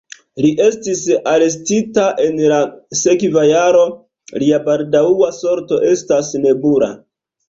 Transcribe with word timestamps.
Li 0.43 0.49
estis 0.67 0.99
arestita 1.31 2.05
en 2.23 2.39
la 2.51 2.57
sekva 3.01 3.43
jaro, 3.49 3.83
lia 4.45 4.61
baldaŭa 4.71 5.29
sorto 5.41 5.79
estas 5.91 6.33
nebula. 6.47 6.89